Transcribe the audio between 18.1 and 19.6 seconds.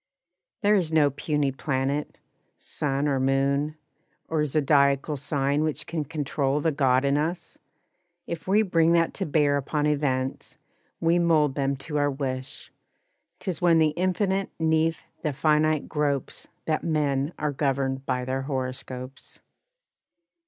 their horoscopes.